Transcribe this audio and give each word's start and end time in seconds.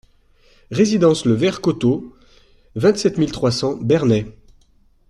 Résidence 0.71 1.25
le 1.25 1.33
Vert 1.33 1.61
Coteau, 1.61 2.15
vingt-sept 2.73 3.19
mille 3.19 3.31
trois 3.31 3.51
cents 3.51 3.75
Bernay 3.77 4.25